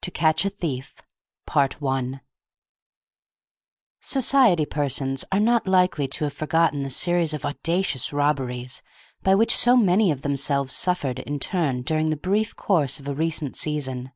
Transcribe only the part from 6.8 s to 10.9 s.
the series of audacious robberies by which so many of themselves